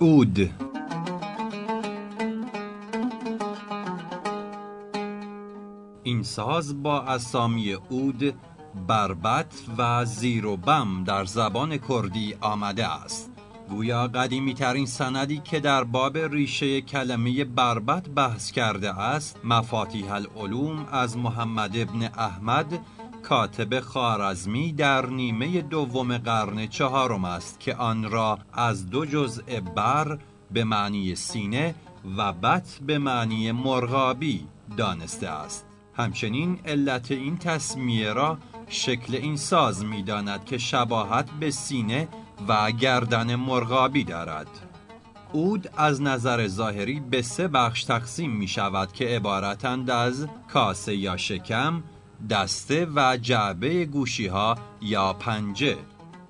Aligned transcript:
اود 0.00 0.50
این 6.02 6.22
ساز 6.22 6.82
با 6.82 7.02
اسامی 7.02 7.72
اود 7.72 8.34
بربت 8.88 9.54
و 9.78 10.04
زیر 10.04 10.46
و 10.46 10.56
بم 10.56 11.04
در 11.04 11.24
زبان 11.24 11.78
کردی 11.78 12.34
آمده 12.40 12.86
است. 12.86 13.30
گویا 13.68 14.08
قدیمی 14.08 14.54
ترین 14.54 14.86
سندی 14.86 15.38
که 15.38 15.60
در 15.60 15.84
باب 15.84 16.18
ریشه 16.18 16.80
کلمه 16.80 17.44
بربت 17.44 18.08
بحث 18.08 18.50
کرده 18.50 19.00
است 19.00 19.40
مفاتیح 19.44 20.12
العلوم 20.12 20.88
از 20.92 21.16
محمد 21.16 21.76
ابن 21.76 22.02
احمد 22.02 22.80
کاتب 23.28 23.80
خارزمی 23.80 24.72
در 24.72 25.06
نیمه 25.06 25.62
دوم 25.62 26.18
قرن 26.18 26.66
چهارم 26.66 27.24
است 27.24 27.60
که 27.60 27.74
آن 27.74 28.10
را 28.10 28.38
از 28.52 28.90
دو 28.90 29.06
جزء 29.06 29.60
بر 29.76 30.18
به 30.50 30.64
معنی 30.64 31.14
سینه 31.14 31.74
و 32.16 32.32
بت 32.32 32.78
به 32.86 32.98
معنی 32.98 33.52
مرغابی 33.52 34.46
دانسته 34.76 35.28
است. 35.28 35.66
همچنین 35.94 36.58
علت 36.64 37.10
این 37.10 37.38
تصمیه 37.38 38.12
را 38.12 38.38
شکل 38.68 39.14
این 39.14 39.36
ساز 39.36 39.84
می 39.84 40.02
داند 40.02 40.44
که 40.44 40.58
شباهت 40.58 41.30
به 41.40 41.50
سینه 41.50 42.08
و 42.48 42.70
گردن 42.70 43.34
مرغابی 43.34 44.04
دارد. 44.04 44.48
اود 45.32 45.70
از 45.76 46.02
نظر 46.02 46.46
ظاهری 46.48 47.00
به 47.00 47.22
سه 47.22 47.48
بخش 47.48 47.84
تقسیم 47.84 48.30
می 48.30 48.48
شود 48.48 48.92
که 48.92 49.04
عبارتند 49.04 49.90
از 49.90 50.26
کاسه 50.52 50.96
یا 50.96 51.16
شکم، 51.16 51.82
دسته 52.30 52.88
و 52.94 53.16
جعبه 53.22 53.84
گوشی 53.84 54.26
ها 54.26 54.56
یا 54.80 55.12
پنجه. 55.12 55.76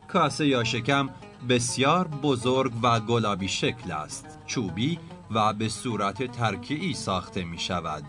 کاسه 0.09 0.47
یا 0.47 0.65
شکم 0.65 1.09
بسیار 1.49 2.09
بزرگ 2.09 2.73
و 2.83 3.01
گلابی 3.01 3.49
شکل 3.49 3.93
است. 3.93 4.39
چوبی 4.47 4.99
و 5.31 5.53
به 5.53 5.69
صورت 5.69 6.33
ترکیعی 6.33 6.95
ساخته 6.95 7.45
می 7.45 7.59
شود 7.59 8.05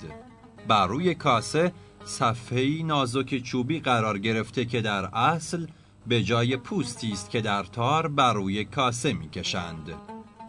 بر 0.67 0.87
روی 0.87 1.15
کاسه 1.15 1.71
صفحه‌ای 2.05 2.83
نازک 2.83 3.37
چوبی 3.37 3.79
قرار 3.79 4.17
گرفته 4.19 4.65
که 4.65 4.81
در 4.81 5.05
اصل 5.05 5.67
به 6.07 6.23
جای 6.23 6.57
پوستی 6.57 7.11
است 7.11 7.29
که 7.29 7.41
در 7.41 7.63
تار 7.63 8.07
بر 8.07 8.33
روی 8.33 8.65
کاسه 8.65 9.13
می‌کشند. 9.13 9.93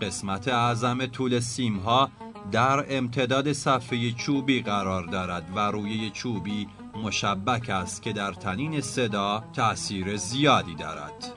قسمت 0.03 0.49
اعظم 0.49 1.07
طول 1.07 1.41
سیمها 1.41 2.11
در 2.53 2.97
امتداد 2.97 3.53
صفحه 3.53 4.11
چوبی 4.13 4.63
قرار 4.63 5.05
دارد 5.05 5.53
و 5.55 5.59
روی 5.59 6.11
چوبی 6.11 6.69
مشبک 6.99 7.71
است 7.71 8.03
که 8.03 8.13
در 8.13 8.33
تنین 8.33 8.81
صدا 8.81 9.45
تأثیر 9.53 10.17
زیادی 10.17 10.75
دارد. 10.75 11.33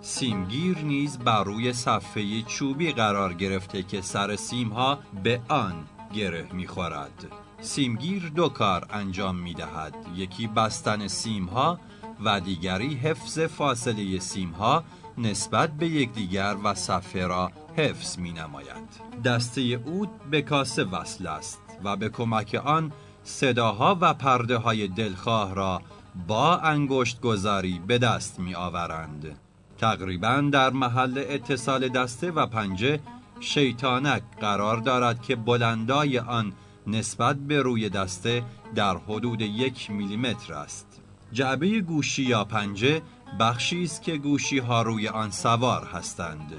سیمگیر 0.00 0.78
نیز 0.78 1.18
بر 1.18 1.44
روی 1.44 1.72
صفحه 1.72 2.42
چوبی 2.42 2.92
قرار 2.92 3.34
گرفته 3.34 3.82
که 3.82 4.00
سر 4.00 4.36
سیمها 4.36 4.98
به 5.22 5.40
آن 5.48 5.84
گره 6.14 6.48
می‌خورد. 6.52 7.26
سیمگیر 7.60 8.32
دو 8.36 8.48
کار 8.48 8.86
انجام 8.90 9.36
می 9.36 9.54
دهد. 9.54 9.94
یکی 10.16 10.46
بستن 10.46 11.08
سیمها 11.08 11.80
و 12.24 12.40
دیگری 12.40 12.94
حفظ 12.94 13.38
فاصله 13.38 14.18
سیمها 14.18 14.84
نسبت 15.18 15.70
به 15.70 15.88
یکدیگر 15.88 16.56
و 16.64 16.74
صفحه 16.74 17.26
را 17.26 17.52
حفظ 17.76 18.18
می 18.18 18.32
نماید. 18.32 18.88
دسته 19.24 19.60
اود 19.60 20.08
به 20.30 20.42
کاسه 20.42 20.84
وصل 20.84 21.26
است 21.26 21.60
و 21.84 21.96
به 21.96 22.08
کمک 22.08 22.60
آن 22.64 22.92
صداها 23.24 23.98
و 24.00 24.14
پرده 24.14 24.56
های 24.56 24.88
دلخواه 24.88 25.54
را 25.54 25.82
با 26.26 26.56
انگشت 26.56 27.20
گذاری 27.20 27.80
به 27.86 27.98
دست 27.98 28.40
می 28.40 28.54
آورند. 28.54 29.38
تقریبا 29.78 30.48
در 30.52 30.70
محل 30.70 31.24
اتصال 31.28 31.88
دسته 31.88 32.30
و 32.30 32.46
پنجه 32.46 33.00
شیطانک 33.40 34.22
قرار 34.40 34.76
دارد 34.76 35.22
که 35.22 35.36
بلندای 35.36 36.18
آن 36.18 36.52
نسبت 36.86 37.36
به 37.36 37.62
روی 37.62 37.88
دسته 37.88 38.42
در 38.74 38.96
حدود 38.96 39.40
یک 39.40 39.90
میلیمتر 39.90 40.54
است. 40.54 41.00
جعبه 41.32 41.80
گوشی 41.80 42.22
یا 42.22 42.44
پنجه 42.44 43.02
بخشی 43.40 43.84
است 43.84 44.02
که 44.02 44.16
گوشی 44.16 44.58
ها 44.58 44.82
روی 44.82 45.08
آن 45.08 45.30
سوار 45.30 45.84
هستند. 45.84 46.52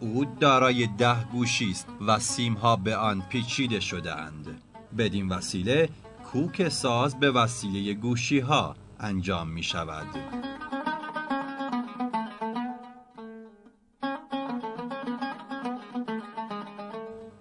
او 0.00 0.24
دارای 0.24 0.86
ده 0.86 1.24
گوشی 1.24 1.70
است 1.70 1.88
و 2.06 2.18
سیم 2.18 2.54
ها 2.54 2.76
به 2.76 2.96
آن 2.96 3.22
پیچیده 3.28 3.80
شده 3.80 4.16
اند. 4.16 4.62
بدین 4.98 5.28
وسیله 5.28 5.88
کوک 6.32 6.68
ساز 6.68 7.20
به 7.20 7.30
وسیله 7.30 7.94
گوشی 7.94 8.38
ها 8.38 8.76
انجام 9.00 9.48
می 9.48 9.62
شود. 9.62 10.06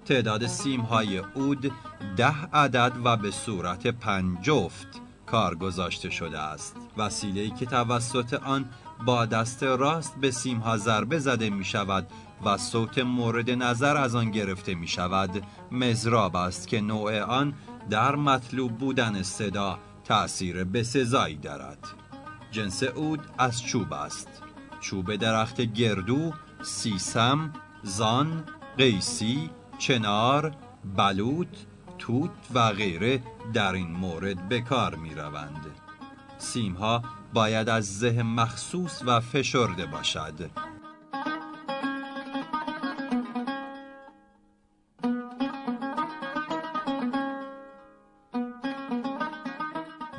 تعداد 0.05 0.47
سیم 0.47 0.81
های 0.81 1.17
اود 1.17 1.71
ده 2.17 2.35
عدد 2.53 2.91
و 3.03 3.17
به 3.17 3.31
صورت 3.31 3.87
پنج 3.87 4.41
جفت 4.41 5.01
کار 5.25 5.55
گذاشته 5.55 6.09
شده 6.09 6.39
است 6.39 6.75
وسیله 6.99 7.41
ای 7.41 7.49
که 7.49 7.65
توسط 7.65 8.33
آن 8.33 8.65
با 9.05 9.25
دست 9.25 9.63
راست 9.63 10.15
به 10.21 10.31
سیم 10.31 10.57
ها 10.57 10.77
ضربه 10.77 11.19
زده 11.19 11.49
می 11.49 11.65
شود 11.65 12.07
و 12.45 12.57
صوت 12.57 12.97
مورد 12.97 13.49
نظر 13.49 13.97
از 13.97 14.15
آن 14.15 14.31
گرفته 14.31 14.75
می 14.75 14.87
شود 14.87 15.43
مزراب 15.71 16.35
است 16.35 16.67
که 16.67 16.81
نوع 16.81 17.21
آن 17.21 17.53
در 17.89 18.15
مطلوب 18.15 18.77
بودن 18.77 19.23
صدا 19.23 19.79
تأثیر 20.03 20.63
بسزایی 20.63 21.35
دارد 21.35 21.77
جنس 22.51 22.83
اود 22.83 23.19
از 23.37 23.63
چوب 23.63 23.93
است 23.93 24.27
چوب 24.81 25.15
درخت 25.15 25.61
گردو، 25.61 26.33
سیسم، 26.61 27.53
زان، 27.83 28.43
قیسی، 28.77 29.49
چنار، 29.77 30.55
بلوط، 30.97 31.57
توت 31.97 32.31
و 32.53 32.71
غیره 32.71 33.23
در 33.53 33.73
این 33.73 33.91
مورد 33.91 34.49
به 34.49 34.61
کار 34.61 34.95
می 34.95 35.15
روند. 35.15 35.88
سیم 36.39 36.73
ها 36.73 37.03
باید 37.33 37.69
از 37.69 37.99
زه 37.99 38.23
مخصوص 38.23 39.01
و 39.05 39.19
فشرده 39.19 39.85
باشد. 39.85 40.49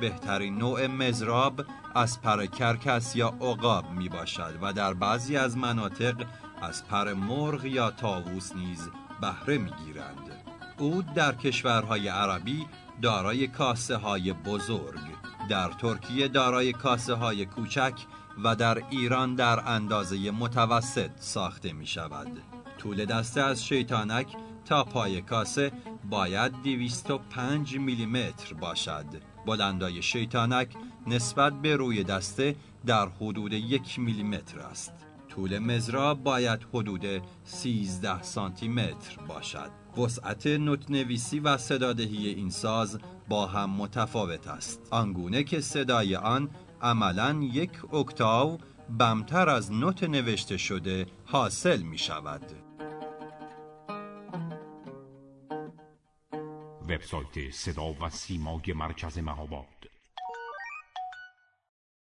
بهترین 0.00 0.58
نوع 0.58 0.86
مزراب 0.86 1.64
از 1.94 2.20
پر 2.20 2.46
کرکس 2.46 3.16
یا 3.16 3.28
عقاب 3.28 3.90
می 3.90 4.08
باشد 4.08 4.58
و 4.62 4.72
در 4.72 4.94
بعضی 4.94 5.36
از 5.36 5.56
مناطق 5.56 6.26
از 6.62 6.86
پر 6.86 7.12
مرغ 7.12 7.64
یا 7.64 7.90
تاووس 7.90 8.56
نیز 8.56 8.90
بهره 9.20 9.58
می‌گیرند 9.58 10.30
او 10.78 11.02
در 11.14 11.34
کشورهای 11.34 12.08
عربی 12.08 12.66
دارای 13.02 13.46
کاسه 13.46 13.96
های 13.96 14.32
بزرگ 14.32 15.00
در 15.50 15.68
ترکیه 15.68 16.28
دارای 16.28 16.72
کاسه 16.72 17.14
های 17.14 17.46
کوچک 17.46 17.94
و 18.44 18.56
در 18.56 18.82
ایران 18.90 19.34
در 19.34 19.68
اندازه 19.68 20.30
متوسط 20.30 21.10
ساخته 21.16 21.72
می 21.72 21.86
شود 21.86 22.42
طول 22.78 23.04
دسته 23.04 23.40
از 23.40 23.64
شیطانک 23.64 24.36
تا 24.64 24.84
پای 24.84 25.22
کاسه 25.22 25.72
باید 26.10 26.52
205 26.62 27.76
میلیمتر 27.78 28.54
باشد. 28.54 29.06
بلندای 29.46 30.02
شیطانک 30.02 30.68
نسبت 31.06 31.52
به 31.52 31.76
روی 31.76 32.04
دسته 32.04 32.56
در 32.86 33.08
حدود 33.08 33.52
یک 33.52 33.98
میلیمتر 33.98 34.58
است. 34.58 35.09
طول 35.30 35.58
مزراب 35.58 36.22
باید 36.22 36.66
حدود 36.74 37.22
13 37.44 38.22
سانتی 38.22 38.68
متر 38.68 39.22
باشد. 39.28 39.70
وسعت 39.96 40.46
نوتنویسی 40.46 41.40
و 41.40 41.56
صدادهی 41.56 42.28
این 42.28 42.50
ساز 42.50 42.98
با 43.28 43.46
هم 43.46 43.70
متفاوت 43.70 44.48
است. 44.48 44.88
آنگونه 44.90 45.44
که 45.44 45.60
صدای 45.60 46.16
آن 46.16 46.50
عملا 46.82 47.40
یک 47.52 47.94
اکتاو 47.94 48.58
بمتر 48.98 49.48
از 49.48 49.72
نوت 49.72 50.04
نوشته 50.04 50.56
شده 50.56 51.06
حاصل 51.24 51.82
می 51.82 51.98
شود. 51.98 52.42
وبسایت 56.82 57.50
صدا 57.52 57.92
و 57.92 58.10
سیمای 58.10 58.72
مرکز 58.76 59.18
مهاباد 59.18 59.89